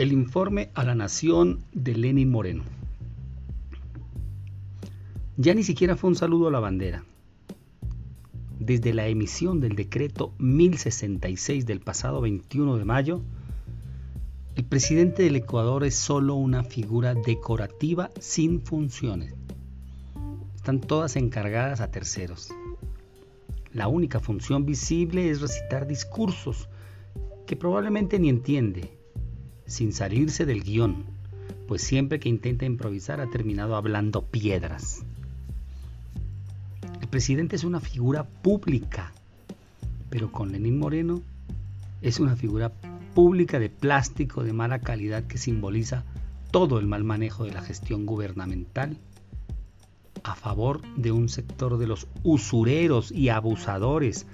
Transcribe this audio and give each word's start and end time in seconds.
El 0.00 0.14
informe 0.14 0.70
a 0.72 0.82
la 0.82 0.94
nación 0.94 1.62
de 1.74 1.94
Lenin 1.94 2.30
Moreno. 2.30 2.62
Ya 5.36 5.52
ni 5.52 5.62
siquiera 5.62 5.94
fue 5.94 6.08
un 6.08 6.16
saludo 6.16 6.48
a 6.48 6.50
la 6.50 6.58
bandera. 6.58 7.04
Desde 8.58 8.94
la 8.94 9.08
emisión 9.08 9.60
del 9.60 9.76
decreto 9.76 10.32
1066 10.38 11.66
del 11.66 11.80
pasado 11.80 12.22
21 12.22 12.78
de 12.78 12.84
mayo, 12.86 13.20
el 14.56 14.64
presidente 14.64 15.22
del 15.22 15.36
Ecuador 15.36 15.84
es 15.84 15.96
solo 15.96 16.34
una 16.34 16.64
figura 16.64 17.12
decorativa 17.12 18.08
sin 18.18 18.62
funciones. 18.62 19.34
Están 20.56 20.80
todas 20.80 21.16
encargadas 21.16 21.82
a 21.82 21.90
terceros. 21.90 22.48
La 23.74 23.86
única 23.86 24.18
función 24.18 24.64
visible 24.64 25.28
es 25.28 25.42
recitar 25.42 25.86
discursos 25.86 26.70
que 27.46 27.54
probablemente 27.54 28.18
ni 28.18 28.30
entiende 28.30 28.98
sin 29.70 29.92
salirse 29.92 30.46
del 30.46 30.64
guion, 30.64 31.04
pues 31.68 31.82
siempre 31.82 32.18
que 32.18 32.28
intenta 32.28 32.64
improvisar 32.64 33.20
ha 33.20 33.30
terminado 33.30 33.76
hablando 33.76 34.22
piedras. 34.22 35.04
El 37.00 37.06
presidente 37.06 37.54
es 37.54 37.62
una 37.62 37.78
figura 37.78 38.24
pública, 38.24 39.12
pero 40.10 40.32
con 40.32 40.50
Lenín 40.50 40.80
Moreno 40.80 41.22
es 42.02 42.18
una 42.18 42.34
figura 42.34 42.72
pública 43.14 43.60
de 43.60 43.70
plástico 43.70 44.42
de 44.42 44.52
mala 44.52 44.80
calidad 44.80 45.28
que 45.28 45.38
simboliza 45.38 46.04
todo 46.50 46.80
el 46.80 46.88
mal 46.88 47.04
manejo 47.04 47.44
de 47.44 47.52
la 47.52 47.62
gestión 47.62 48.06
gubernamental 48.06 48.98
a 50.24 50.34
favor 50.34 50.80
de 50.96 51.12
un 51.12 51.28
sector 51.28 51.78
de 51.78 51.86
los 51.86 52.08
usureros 52.24 53.12
y 53.12 53.28
abusadores 53.28 54.26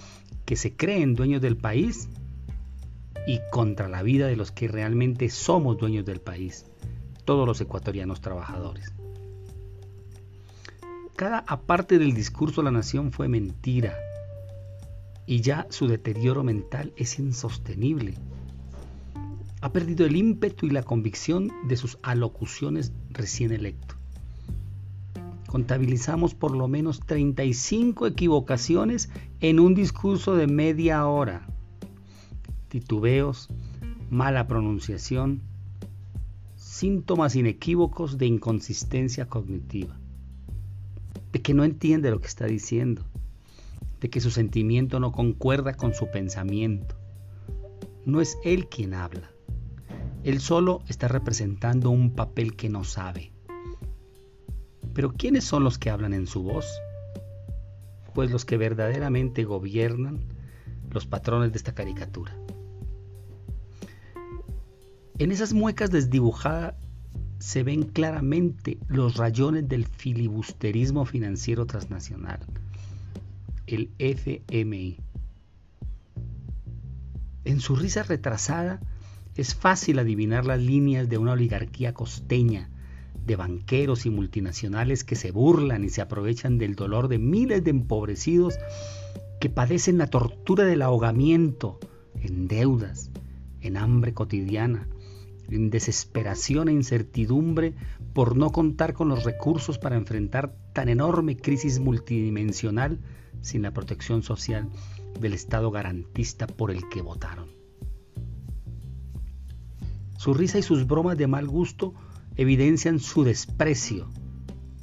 que 0.47 0.57
se 0.57 0.75
creen 0.75 1.15
dueños 1.15 1.43
del 1.43 1.59
país 1.59 2.09
y 3.27 3.41
contra 3.51 3.89
la 3.89 4.03
vida 4.03 4.29
de 4.29 4.37
los 4.37 4.53
que 4.53 4.69
realmente 4.69 5.29
somos 5.29 5.77
dueños 5.77 6.07
del 6.07 6.21
país, 6.21 6.65
todos 7.25 7.47
los 7.47 7.61
ecuatorianos 7.61 8.21
trabajadores. 8.21 8.93
Cada 11.17 11.39
aparte 11.47 11.99
del 11.99 12.15
discurso 12.15 12.61
de 12.61 12.67
la 12.67 12.71
nación 12.71 13.11
fue 13.11 13.27
mentira 13.27 13.97
y 15.27 15.41
ya 15.41 15.67
su 15.71 15.89
deterioro 15.89 16.45
mental 16.45 16.93
es 16.97 17.19
insostenible. 17.19 18.15
Ha 19.61 19.73
perdido 19.73 20.07
el 20.07 20.15
ímpetu 20.15 20.67
y 20.67 20.71
la 20.71 20.85
convicción 20.85 21.51
de 21.67 21.77
sus 21.77 21.99
alocuciones 22.03 22.93
recién 23.11 23.51
electo. 23.51 23.97
Contabilizamos 25.49 26.35
por 26.35 26.55
lo 26.55 26.69
menos 26.69 27.01
35 27.01 28.07
equivocaciones 28.07 29.09
en 29.41 29.59
un 29.59 29.75
discurso 29.75 30.37
de 30.37 30.47
media 30.47 31.07
hora 31.07 31.49
titubeos, 32.69 33.49
mala 34.11 34.47
pronunciación, 34.47 35.43
síntomas 36.57 37.37
inequívocos 37.37 38.19
de 38.19 38.27
inconsistencia 38.27 39.27
cognitiva, 39.27 39.97
de 41.33 41.43
que 41.43 41.55
no 41.55 41.65
entiende 41.65 42.11
lo 42.11 42.21
que 42.21 42.27
está 42.27 42.47
diciendo, 42.47 43.03
de 44.01 44.11
que 44.11 44.21
su 44.21 44.31
sentimiento 44.31 45.01
no 45.01 45.13
concuerda 45.13 45.75
con 45.75 45.95
su 45.95 46.11
pensamiento. 46.11 46.97
No 48.05 48.21
es 48.21 48.39
él 48.45 48.69
quien 48.69 48.95
habla. 48.95 49.31
Él 50.23 50.41
solo 50.41 50.83
está 50.89 51.09
representando 51.09 51.91
un 51.91 52.11
papel 52.11 52.57
que 52.57 52.69
no 52.69 52.85
sabe. 52.85 53.33
Pero 54.93 55.13
¿quiénes 55.13 55.45
son 55.45 55.65
los 55.65 55.79
que 55.79 55.91
hablan 55.91 56.15
en 56.15 56.27
su 56.27 56.43
voz? 56.43 56.67
Pues 58.15 58.31
los 58.31 58.45
que 58.45 58.57
verdaderamente 58.57 59.45
gobiernan 59.45 60.21
los 60.91 61.07
patrones 61.07 61.53
de 61.53 61.59
esta 61.59 61.75
caricatura. 61.75 62.37
En 65.19 65.33
esas 65.33 65.55
muecas 65.55 65.91
desdibujadas 65.91 66.75
se 67.39 67.63
ven 67.63 67.85
claramente 67.85 68.79
los 68.87 69.17
rayones 69.17 69.67
del 69.67 69.87
filibusterismo 69.87 71.07
financiero 71.07 71.65
transnacional, 71.65 72.41
el 73.67 73.91
FMI. 73.99 74.99
En 77.45 77.61
su 77.61 77.77
risa 77.77 78.03
retrasada 78.03 78.81
es 79.37 79.55
fácil 79.55 80.01
adivinar 80.01 80.45
las 80.45 80.61
líneas 80.61 81.09
de 81.09 81.17
una 81.17 81.33
oligarquía 81.33 81.95
costeña, 81.95 82.69
de 83.25 83.37
banqueros 83.37 84.05
y 84.05 84.11
multinacionales 84.11 85.03
que 85.03 85.17
se 85.17 85.31
burlan 85.31 85.83
y 85.83 85.89
se 85.89 86.03
aprovechan 86.03 86.59
del 86.59 86.75
dolor 86.75 87.09
de 87.09 87.19
miles 87.19 87.65
de 87.65 87.71
empobrecidos 87.71 88.59
que 89.41 89.49
padecen 89.49 89.97
la 89.97 90.09
tortura 90.09 90.65
del 90.65 90.83
ahogamiento 90.83 91.81
en 92.21 92.49
deudas, 92.49 93.11
en 93.63 93.79
hambre 93.79 94.13
cotidiana, 94.13 94.89
en 95.51 95.71
desesperación 95.71 96.69
e 96.69 96.73
incertidumbre 96.73 97.75
por 98.13 98.37
no 98.37 98.51
contar 98.51 98.95
con 98.95 99.09
los 99.09 99.25
recursos 99.25 99.79
para 99.79 99.97
enfrentar 99.97 100.55
tan 100.73 100.89
enorme 100.89 101.37
crisis 101.37 101.79
multidimensional 101.79 102.99
sin 103.43 103.63
la 103.63 103.73
protección 103.73 104.23
social 104.23 104.69
del 105.21 105.35
Estado 105.35 105.71
garantista 105.71 106.47
por 106.47 106.71
el 106.71 106.89
que 106.89 107.03
votaron. 107.03 107.49
Su 110.19 110.35
risa 110.35 110.59
y 110.59 110.63
sus 110.63 110.87
bromas 110.87 111.17
de 111.19 111.27
mal 111.27 111.47
gusto 111.47 111.95
evidencian 112.37 112.99
su 112.99 113.23
desprecio, 113.23 114.09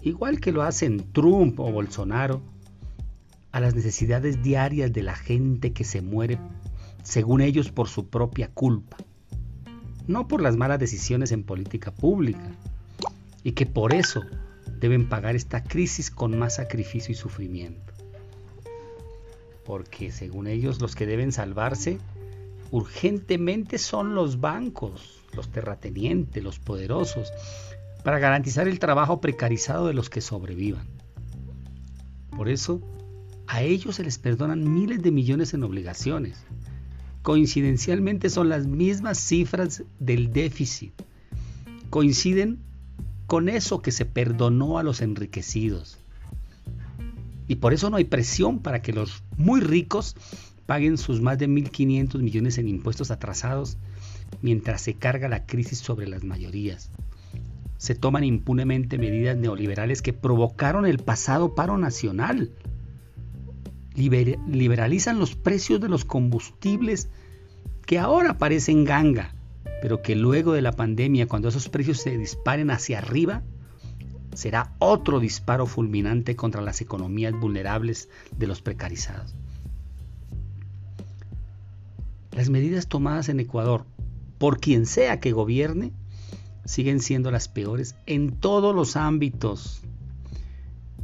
igual 0.02 0.40
que 0.40 0.52
lo 0.52 0.64
hacen 0.64 1.12
Trump 1.12 1.60
o 1.60 1.72
Bolsonaro, 1.72 2.42
a 3.52 3.60
las 3.60 3.76
necesidades 3.76 4.42
diarias 4.42 4.92
de 4.94 5.04
la 5.04 5.16
gente 5.16 5.74
que 5.74 5.84
se 5.84 6.02
muere, 6.02 6.40
según 7.04 7.42
ellos, 7.42 7.72
por 7.72 7.88
su 7.88 8.08
propia 8.08 8.50
culpa 8.50 8.98
no 10.08 10.28
por 10.28 10.42
las 10.42 10.58
malas 10.58 10.80
decisiones 10.80 11.32
en 11.32 11.44
política 11.44 11.92
pública, 11.92 12.52
y 13.44 13.54
que 13.54 13.66
por 13.66 13.94
eso 13.94 14.22
deben 14.80 15.08
pagar 15.08 15.36
esta 15.36 15.64
crisis 15.64 16.12
con 16.12 16.38
más 16.38 16.56
sacrificio 16.56 17.12
y 17.12 17.16
sufrimiento. 17.16 17.94
Porque 19.66 20.12
según 20.12 20.48
ellos 20.48 20.82
los 20.82 20.96
que 20.96 21.06
deben 21.06 21.32
salvarse 21.32 22.00
urgentemente 22.72 23.78
son 23.78 24.16
los 24.16 24.42
bancos, 24.42 25.22
los 25.34 25.50
terratenientes, 25.50 26.44
los 26.44 26.60
poderosos, 26.60 27.32
para 28.04 28.20
garantizar 28.20 28.68
el 28.68 28.80
trabajo 28.80 29.22
precarizado 29.22 29.88
de 29.88 29.94
los 29.94 30.10
que 30.10 30.22
sobrevivan. 30.22 30.88
Por 32.36 32.50
eso, 32.50 32.82
a 33.48 33.62
ellos 33.62 33.98
se 33.98 34.04
les 34.04 34.18
perdonan 34.18 34.74
miles 34.74 35.02
de 35.02 35.12
millones 35.12 35.54
en 35.54 35.64
obligaciones, 35.64 36.44
coincidencialmente 37.24 38.30
son 38.30 38.50
las 38.50 38.68
mismas 38.68 39.18
cifras 39.18 39.84
del 40.00 40.32
déficit. 40.32 40.94
Coinciden 41.90 42.60
con 43.28 43.50
eso 43.50 43.82
que 43.82 43.92
se 43.92 44.06
perdonó 44.06 44.78
a 44.78 44.84
los 44.84 45.02
enriquecidos. 45.02 45.98
Y 47.48 47.56
por 47.56 47.74
eso 47.74 47.90
no 47.90 47.98
hay 47.98 48.04
presión 48.04 48.60
para 48.60 48.82
que 48.82 48.94
los 48.94 49.24
muy 49.38 49.62
ricos 49.62 50.16
paguen 50.66 50.98
sus 50.98 51.22
más 51.22 51.40
de 51.40 51.48
1.500 51.48 52.20
millones 52.20 52.58
en 52.58 52.68
impuestos 52.68 53.10
atrasados 53.10 53.78
mientras 54.42 54.82
se 54.82 54.94
carga 54.96 55.28
la 55.30 55.46
crisis 55.46 55.80
sobre 55.80 56.08
las 56.08 56.24
mayorías. 56.24 56.90
Se 57.78 57.96
toman 57.96 58.24
impunemente 58.24 58.98
medidas 58.98 59.38
neoliberales 59.38 60.02
que 60.02 60.14
provocaron 60.14 60.86
el 60.86 61.00
pasado 61.00 61.56
paro 61.56 61.78
nacional 61.78 62.52
liberalizan 63.96 65.20
los 65.20 65.36
precios 65.36 65.80
de 65.80 65.90
los 65.90 66.06
combustibles 66.06 67.10
que 67.86 68.00
ahora 68.00 68.38
parecen 68.38 68.86
ganga, 68.86 69.36
pero 69.82 70.02
que 70.02 70.16
luego 70.16 70.54
de 70.54 70.62
la 70.62 70.72
pandemia, 70.72 71.28
cuando 71.28 71.50
esos 71.50 71.70
precios 71.70 72.00
se 72.00 72.18
disparen 72.18 72.72
hacia 72.72 73.00
arriba, 73.00 73.44
será 74.34 74.74
otro 74.80 75.20
disparo 75.20 75.66
fulminante 75.66 76.36
contra 76.36 76.62
las 76.62 76.82
economías 76.82 77.34
vulnerables 77.40 78.10
de 78.38 78.48
los 78.48 78.62
precarizados. 78.62 79.36
Las 82.32 82.50
medidas 82.50 82.88
tomadas 82.88 83.30
en 83.30 83.40
Ecuador, 83.40 83.86
por 84.40 84.60
quien 84.60 84.86
sea 84.88 85.20
que 85.20 85.34
gobierne, 85.34 85.92
siguen 86.66 87.00
siendo 87.00 87.30
las 87.30 87.48
peores 87.48 87.96
en 88.06 88.32
todos 88.32 88.74
los 88.74 88.96
ámbitos 88.96 89.84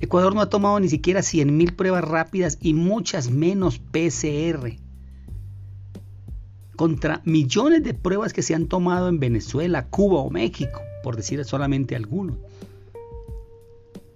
Ecuador 0.02 0.34
no 0.34 0.42
ha 0.42 0.50
tomado 0.50 0.80
ni 0.80 0.88
siquiera 0.88 1.20
100.000 1.20 1.76
pruebas 1.76 2.04
rápidas 2.04 2.58
y 2.62 2.74
muchas 2.74 3.30
menos 3.30 3.80
PCR. 3.80 4.78
Contra 6.78 7.22
millones 7.26 7.84
de 7.84 7.94
pruebas 7.94 8.32
que 8.32 8.42
se 8.42 8.56
han 8.56 8.68
tomado 8.68 9.10
en 9.10 9.20
Venezuela, 9.20 9.88
Cuba 9.88 10.20
o 10.20 10.30
México, 10.30 10.80
por 11.04 11.18
decir 11.18 11.44
solamente 11.44 11.98
algunos. 11.98 12.38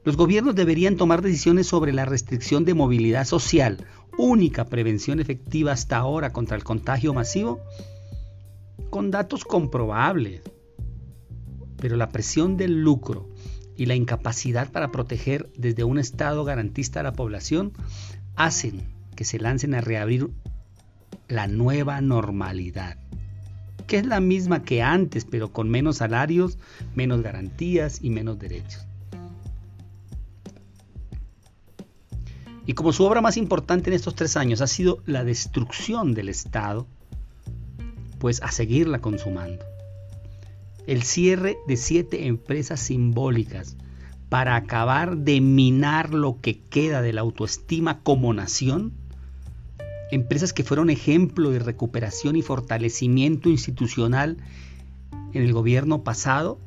Los 0.06 0.16
gobiernos 0.16 0.56
deberían 0.56 0.96
tomar 0.96 1.22
decisiones 1.22 1.68
sobre 1.68 1.92
la 1.92 2.06
restricción 2.06 2.64
de 2.64 2.74
movilidad 2.74 3.26
social, 3.26 3.86
única 4.18 4.66
prevención 4.66 5.20
efectiva 5.20 5.74
hasta 5.74 5.98
ahora 5.98 6.32
contra 6.32 6.56
el 6.56 6.64
contagio 6.64 7.14
masivo, 7.14 7.60
con 8.90 9.12
datos 9.12 9.44
comprobables. 9.44 10.42
Pero 11.78 11.98
la 11.98 12.10
presión 12.10 12.56
del 12.56 12.82
lucro 12.82 13.33
y 13.78 13.86
la 13.86 13.96
incapacidad 13.96 14.72
para 14.72 14.92
proteger 14.92 15.52
desde 15.58 15.84
un 15.84 16.00
Estado 16.00 16.44
garantista 16.44 17.00
a 17.00 17.04
la 17.04 17.14
población 17.14 17.74
hacen 18.36 18.88
que 19.16 19.26
se 19.26 19.40
lancen 19.40 19.74
a 19.76 19.82
reabrir 19.82 20.30
la 21.28 21.48
nueva 21.48 22.02
normalidad. 22.02 22.98
que 23.88 23.98
es 23.98 24.06
la 24.06 24.22
misma 24.22 24.64
que 24.64 24.82
antes, 24.82 25.26
pero 25.26 25.52
con 25.52 25.70
menos 25.70 25.98
salarios, 25.98 26.58
menos 26.96 27.22
garantías 27.22 28.00
y 28.02 28.10
menos 28.10 28.40
derechos. 28.40 28.88
Y 32.66 32.74
como 32.74 32.94
su 32.94 33.04
obra 33.04 33.20
más 33.20 33.36
importante 33.36 33.90
en 33.90 33.96
estos 33.96 34.16
tres 34.16 34.38
años 34.38 34.62
ha 34.62 34.68
sido 34.68 35.04
la 35.06 35.26
destrucción 35.26 36.14
del 36.14 36.30
Estado, 36.30 36.88
pues 38.20 38.42
a 38.42 38.52
seguirla 38.52 39.00
consumando. 39.00 39.66
El 40.86 41.04
cierre 41.04 41.58
de 41.68 41.78
siete 41.78 42.28
empresas 42.28 42.80
simbólicas 42.80 43.78
para 44.30 44.56
acabar 44.56 45.18
de 45.18 45.40
minar 45.42 46.14
lo 46.14 46.42
que 46.42 46.60
queda 46.60 47.02
de 47.02 47.14
la 47.14 47.22
autoestima 47.22 48.02
como 48.02 48.34
nación, 48.34 48.92
empresas 50.12 50.54
que 50.54 50.64
fueron 50.64 50.90
ejemplo 50.90 51.52
de 51.52 51.60
recuperación 51.60 52.36
y 52.36 52.42
fortalecimiento 52.42 53.50
institucional 53.50 54.38
en 55.34 55.44
el 55.44 55.54
gobierno 55.54 56.04
pasado, 56.04 56.60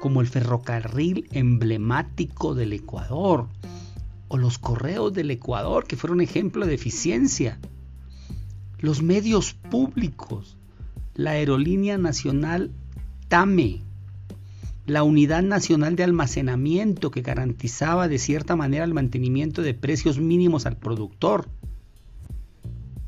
como 0.00 0.20
el 0.20 0.26
ferrocarril 0.26 1.26
emblemático 1.32 2.54
del 2.54 2.72
Ecuador, 2.72 3.48
o 4.28 4.36
los 4.36 4.58
correos 4.58 5.12
del 5.12 5.30
Ecuador, 5.30 5.86
que 5.86 5.96
fueron 5.96 6.20
ejemplo 6.20 6.66
de 6.66 6.74
eficiencia, 6.74 7.58
los 8.78 9.02
medios 9.02 9.54
públicos, 9.54 10.56
la 11.14 11.30
aerolínea 11.32 11.96
nacional 11.96 12.70
TAME, 13.28 13.82
la 14.86 15.02
Unidad 15.02 15.42
Nacional 15.42 15.96
de 15.96 16.04
Almacenamiento 16.04 17.10
que 17.10 17.22
garantizaba 17.22 18.06
de 18.08 18.18
cierta 18.18 18.54
manera 18.54 18.84
el 18.84 18.94
mantenimiento 18.94 19.62
de 19.62 19.74
precios 19.74 20.18
mínimos 20.18 20.66
al 20.66 20.76
productor. 20.76 21.48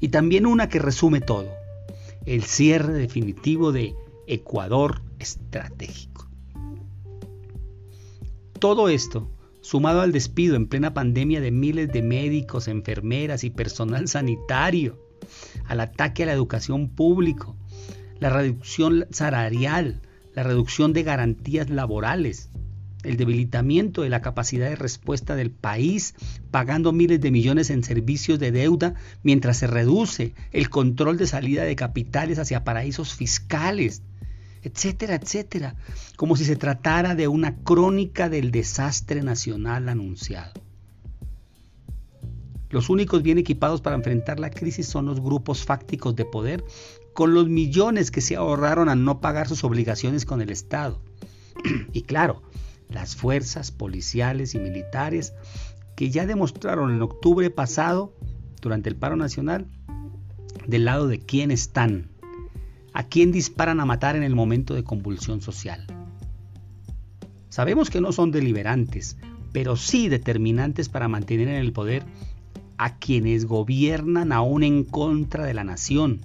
Y 0.00 0.08
también 0.08 0.46
una 0.46 0.68
que 0.68 0.78
resume 0.78 1.20
todo, 1.20 1.48
el 2.24 2.44
cierre 2.44 2.92
definitivo 2.92 3.72
de 3.72 3.94
Ecuador 4.26 5.02
estratégico. 5.18 6.28
Todo 8.58 8.88
esto, 8.88 9.30
sumado 9.60 10.00
al 10.00 10.12
despido 10.12 10.56
en 10.56 10.66
plena 10.66 10.94
pandemia 10.94 11.40
de 11.40 11.50
miles 11.50 11.92
de 11.92 12.02
médicos, 12.02 12.68
enfermeras 12.68 13.44
y 13.44 13.50
personal 13.50 14.08
sanitario, 14.08 14.98
al 15.66 15.80
ataque 15.80 16.22
a 16.22 16.26
la 16.26 16.32
educación 16.32 16.88
pública, 16.88 17.48
la 18.18 18.30
reducción 18.30 19.06
salarial, 19.10 20.00
la 20.36 20.42
reducción 20.42 20.92
de 20.92 21.02
garantías 21.02 21.70
laborales, 21.70 22.50
el 23.02 23.16
debilitamiento 23.16 24.02
de 24.02 24.10
la 24.10 24.20
capacidad 24.20 24.68
de 24.68 24.76
respuesta 24.76 25.34
del 25.34 25.50
país, 25.50 26.14
pagando 26.50 26.92
miles 26.92 27.22
de 27.22 27.30
millones 27.30 27.70
en 27.70 27.82
servicios 27.82 28.38
de 28.38 28.52
deuda, 28.52 28.94
mientras 29.22 29.56
se 29.56 29.66
reduce 29.66 30.34
el 30.52 30.68
control 30.68 31.16
de 31.16 31.26
salida 31.26 31.64
de 31.64 31.74
capitales 31.74 32.38
hacia 32.38 32.64
paraísos 32.64 33.14
fiscales, 33.14 34.02
etcétera, 34.62 35.14
etcétera, 35.14 35.74
como 36.16 36.36
si 36.36 36.44
se 36.44 36.56
tratara 36.56 37.14
de 37.14 37.28
una 37.28 37.56
crónica 37.56 38.28
del 38.28 38.50
desastre 38.50 39.22
nacional 39.22 39.88
anunciado. 39.88 40.60
Los 42.68 42.90
únicos 42.90 43.22
bien 43.22 43.38
equipados 43.38 43.80
para 43.80 43.96
enfrentar 43.96 44.38
la 44.38 44.50
crisis 44.50 44.86
son 44.86 45.06
los 45.06 45.20
grupos 45.20 45.64
fácticos 45.64 46.14
de 46.14 46.26
poder 46.26 46.62
con 47.16 47.32
los 47.32 47.48
millones 47.48 48.10
que 48.10 48.20
se 48.20 48.36
ahorraron 48.36 48.90
al 48.90 49.02
no 49.02 49.22
pagar 49.22 49.48
sus 49.48 49.64
obligaciones 49.64 50.26
con 50.26 50.42
el 50.42 50.50
Estado. 50.50 51.00
y 51.94 52.02
claro, 52.02 52.42
las 52.90 53.16
fuerzas 53.16 53.72
policiales 53.72 54.54
y 54.54 54.58
militares 54.58 55.32
que 55.96 56.10
ya 56.10 56.26
demostraron 56.26 56.94
en 56.94 57.00
octubre 57.00 57.48
pasado, 57.48 58.12
durante 58.60 58.90
el 58.90 58.96
paro 58.96 59.16
nacional, 59.16 59.66
del 60.66 60.84
lado 60.84 61.08
de 61.08 61.18
quién 61.18 61.50
están, 61.50 62.10
a 62.92 63.04
quién 63.04 63.32
disparan 63.32 63.80
a 63.80 63.86
matar 63.86 64.14
en 64.14 64.22
el 64.22 64.34
momento 64.34 64.74
de 64.74 64.84
convulsión 64.84 65.40
social. 65.40 65.86
Sabemos 67.48 67.88
que 67.88 68.02
no 68.02 68.12
son 68.12 68.30
deliberantes, 68.30 69.16
pero 69.52 69.76
sí 69.76 70.10
determinantes 70.10 70.90
para 70.90 71.08
mantener 71.08 71.48
en 71.48 71.54
el 71.54 71.72
poder 71.72 72.04
a 72.76 72.98
quienes 72.98 73.46
gobiernan 73.46 74.32
aún 74.32 74.62
en 74.62 74.84
contra 74.84 75.46
de 75.46 75.54
la 75.54 75.64
nación, 75.64 76.20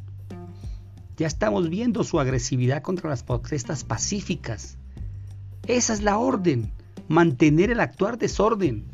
ya 1.21 1.27
estamos 1.27 1.69
viendo 1.69 2.03
su 2.03 2.19
agresividad 2.19 2.81
contra 2.81 3.07
las 3.07 3.21
protestas 3.21 3.83
pacíficas. 3.83 4.79
Esa 5.67 5.93
es 5.93 6.01
la 6.01 6.17
orden, 6.17 6.71
mantener 7.09 7.69
el 7.69 7.79
actuar 7.79 8.17
desorden. 8.17 8.85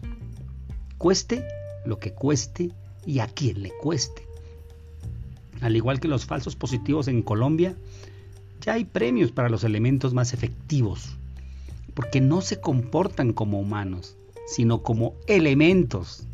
Cueste 0.97 1.47
lo 1.85 2.00
que 2.00 2.12
cueste 2.12 2.74
y 3.06 3.19
a 3.19 3.27
quien 3.27 3.63
le 3.63 3.71
cueste. 3.81 4.27
Al 5.62 5.77
igual 5.77 6.01
que 6.01 6.09
los 6.09 6.25
falsos 6.25 6.57
positivos 6.57 7.07
en 7.07 7.21
Colombia, 7.21 7.77
ya 8.59 8.74
hay 8.74 8.83
premios 8.83 9.31
para 9.31 9.47
los 9.47 9.63
elementos 9.63 10.13
más 10.13 10.33
efectivos, 10.33 11.15
porque 11.94 12.19
no 12.19 12.41
se 12.41 12.59
comportan 12.59 13.31
como 13.31 13.57
humanos, 13.57 14.18
sino 14.47 14.83
como 14.83 15.13
elementos. 15.27 16.27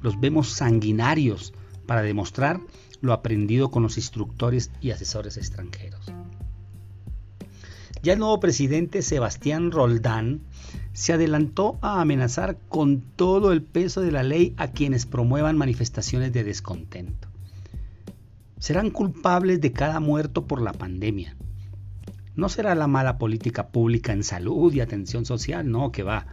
Los 0.00 0.18
vemos 0.18 0.48
sanguinarios 0.48 1.54
para 1.86 2.02
demostrar 2.02 2.60
lo 3.00 3.12
aprendido 3.12 3.70
con 3.70 3.82
los 3.82 3.96
instructores 3.96 4.70
y 4.80 4.90
asesores 4.90 5.36
extranjeros. 5.36 6.12
Ya 8.02 8.12
el 8.12 8.20
nuevo 8.20 8.38
presidente 8.38 9.02
Sebastián 9.02 9.72
Roldán 9.72 10.42
se 10.92 11.12
adelantó 11.12 11.78
a 11.82 12.00
amenazar 12.00 12.58
con 12.68 13.00
todo 13.00 13.52
el 13.52 13.62
peso 13.62 14.00
de 14.00 14.12
la 14.12 14.22
ley 14.22 14.54
a 14.56 14.68
quienes 14.68 15.06
promuevan 15.06 15.56
manifestaciones 15.56 16.32
de 16.32 16.44
descontento. 16.44 17.28
Serán 18.58 18.90
culpables 18.90 19.60
de 19.60 19.72
cada 19.72 20.00
muerto 20.00 20.46
por 20.46 20.62
la 20.62 20.72
pandemia. 20.72 21.36
No 22.34 22.48
será 22.48 22.74
la 22.74 22.86
mala 22.86 23.18
política 23.18 23.68
pública 23.68 24.12
en 24.12 24.22
salud 24.22 24.72
y 24.72 24.80
atención 24.80 25.24
social, 25.24 25.68
no, 25.70 25.90
que 25.90 26.04
va. 26.04 26.26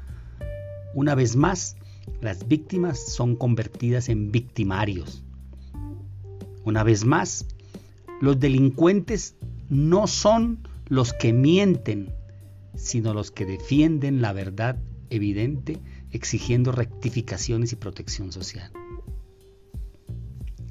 Una 0.94 1.15
vez 1.15 1.35
más, 1.35 1.77
las 2.21 2.47
víctimas 2.47 3.13
son 3.13 3.35
convertidas 3.35 4.09
en 4.09 4.31
victimarios 4.31 5.25
una 6.65 6.83
vez 6.83 7.06
más, 7.06 7.45
los 8.19 8.39
delincuentes 8.39 9.35
no 9.69 10.07
son 10.07 10.67
los 10.88 11.13
que 11.13 11.31
mienten, 11.31 12.09
sino 12.75 13.13
los 13.13 13.31
que 13.31 13.45
defienden 13.45 14.21
la 14.21 14.33
verdad 14.33 14.77
evidente 15.09 15.79
exigiendo 16.12 16.71
rectificaciones 16.71 17.71
y 17.71 17.75
protección 17.75 18.31
social. 18.31 18.71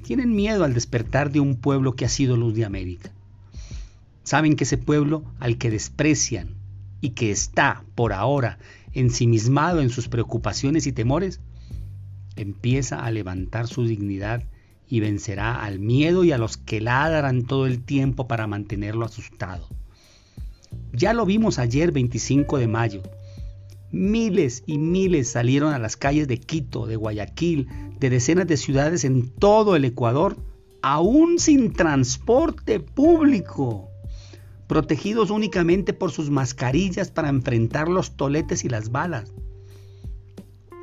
Tienen 0.03 0.35
miedo 0.35 0.63
al 0.63 0.73
despertar 0.73 1.31
de 1.31 1.39
un 1.39 1.55
pueblo 1.55 1.95
que 1.95 2.05
ha 2.05 2.09
sido 2.09 2.37
luz 2.37 2.53
de 2.53 2.65
América. 2.65 3.11
Saben 4.23 4.55
que 4.55 4.65
ese 4.65 4.77
pueblo 4.77 5.23
al 5.39 5.57
que 5.57 5.69
desprecian 5.69 6.55
y 7.01 7.11
que 7.11 7.31
está, 7.31 7.85
por 7.95 8.13
ahora, 8.13 8.59
ensimismado 8.93 9.81
en 9.81 9.89
sus 9.89 10.07
preocupaciones 10.07 10.87
y 10.87 10.91
temores, 10.91 11.39
empieza 12.35 13.03
a 13.03 13.11
levantar 13.11 13.67
su 13.67 13.85
dignidad 13.85 14.43
y 14.89 14.99
vencerá 14.99 15.63
al 15.63 15.79
miedo 15.79 16.23
y 16.23 16.31
a 16.31 16.37
los 16.37 16.57
que 16.57 16.81
ladran 16.81 17.43
todo 17.43 17.65
el 17.65 17.83
tiempo 17.83 18.27
para 18.27 18.47
mantenerlo 18.47 19.05
asustado. 19.05 19.67
Ya 20.93 21.13
lo 21.13 21.25
vimos 21.25 21.59
ayer 21.59 21.91
25 21.91 22.57
de 22.57 22.67
mayo. 22.67 23.01
Miles 23.91 24.63
y 24.65 24.77
miles 24.77 25.29
salieron 25.29 25.73
a 25.73 25.79
las 25.79 25.97
calles 25.97 26.27
de 26.27 26.37
Quito, 26.37 26.85
de 26.85 26.95
Guayaquil, 26.95 27.67
de 27.99 28.09
decenas 28.09 28.47
de 28.47 28.57
ciudades 28.57 29.05
en 29.05 29.29
todo 29.29 29.75
el 29.75 29.85
Ecuador, 29.85 30.37
aún 30.81 31.39
sin 31.39 31.73
transporte 31.73 32.79
público, 32.79 33.89
protegidos 34.67 35.31
únicamente 35.31 35.93
por 35.93 36.11
sus 36.11 36.29
mascarillas 36.29 37.11
para 37.11 37.29
enfrentar 37.29 37.87
los 37.87 38.17
toletes 38.17 38.65
y 38.65 38.69
las 38.69 38.91
balas. 38.91 39.31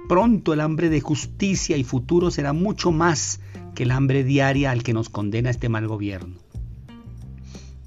Pronto 0.08 0.52
el 0.52 0.60
hambre 0.60 0.88
de 0.88 1.00
justicia 1.00 1.76
y 1.76 1.84
futuro 1.84 2.30
será 2.30 2.52
mucho 2.52 2.92
más 2.92 3.40
el 3.82 3.90
hambre 3.90 4.24
diaria 4.24 4.70
al 4.70 4.82
que 4.82 4.92
nos 4.92 5.08
condena 5.08 5.50
este 5.50 5.68
mal 5.68 5.86
gobierno. 5.86 6.36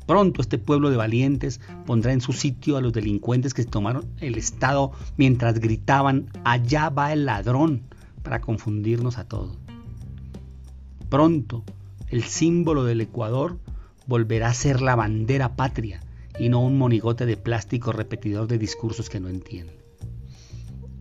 Pronto 0.05 0.41
este 0.41 0.59
pueblo 0.59 0.91
de 0.91 0.97
valientes 0.97 1.59
pondrá 1.85 2.13
en 2.13 2.21
su 2.21 2.31
sitio 2.33 2.77
a 2.77 2.81
los 2.81 2.93
delincuentes 2.93 3.53
que 3.53 3.63
tomaron 3.63 4.05
el 4.19 4.35
Estado 4.35 4.91
mientras 5.17 5.59
gritaban, 5.59 6.27
allá 6.43 6.89
va 6.89 7.11
el 7.11 7.25
ladrón, 7.25 7.81
para 8.21 8.41
confundirnos 8.41 9.17
a 9.17 9.27
todos. 9.27 9.57
Pronto 11.09 11.63
el 12.09 12.23
símbolo 12.23 12.83
del 12.83 13.01
Ecuador 13.01 13.57
volverá 14.07 14.49
a 14.49 14.53
ser 14.53 14.81
la 14.81 14.95
bandera 14.95 15.55
patria 15.55 16.01
y 16.39 16.49
no 16.49 16.59
un 16.61 16.77
monigote 16.77 17.25
de 17.25 17.37
plástico 17.37 17.91
repetidor 17.91 18.47
de 18.47 18.57
discursos 18.57 19.09
que 19.09 19.19
no 19.19 19.29
entiende. 19.29 19.79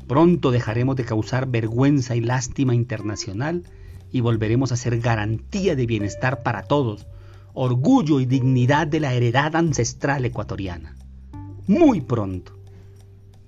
Pronto 0.06 0.50
dejaremos 0.50 0.96
de 0.96 1.04
causar 1.04 1.48
vergüenza 1.48 2.14
y 2.14 2.20
lástima 2.20 2.74
internacional 2.74 3.64
y 4.14 4.20
volveremos 4.20 4.70
a 4.70 4.76
ser 4.76 5.00
garantía 5.00 5.74
de 5.74 5.86
bienestar 5.86 6.44
para 6.44 6.62
todos, 6.62 7.08
orgullo 7.52 8.20
y 8.20 8.26
dignidad 8.26 8.86
de 8.86 9.00
la 9.00 9.12
heredad 9.12 9.56
ancestral 9.56 10.24
ecuatoriana. 10.24 10.94
Muy 11.66 12.00
pronto. 12.00 12.56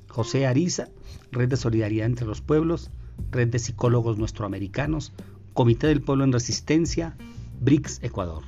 José 0.08 0.44
Ariza, 0.44 0.88
Red 1.30 1.50
de 1.50 1.56
Solidaridad 1.56 2.06
entre 2.06 2.26
los 2.26 2.40
Pueblos, 2.40 2.90
Red 3.30 3.50
de 3.50 3.60
Psicólogos 3.60 4.18
Nuestroamericanos, 4.18 5.12
Comité 5.54 5.86
del 5.86 6.02
Pueblo 6.02 6.24
en 6.24 6.32
Resistencia, 6.32 7.16
BRICS 7.60 8.02
Ecuador. 8.02 8.42